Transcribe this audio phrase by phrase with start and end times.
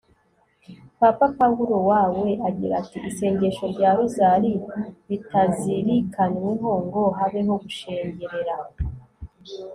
[0.99, 4.51] papa pawulo wa we agira ati «isengesho rya rozari
[5.07, 8.55] ritazirikanyweho ngo habeho gushengerera